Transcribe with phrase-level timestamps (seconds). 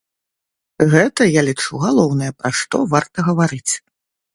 [0.93, 3.73] Гэта, я лічу, галоўнае, пра што варта гаварыць.